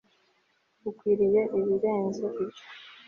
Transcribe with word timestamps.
ukwiriye 0.89 1.41
ibirenze 1.57 2.21
ibyo 2.43 2.63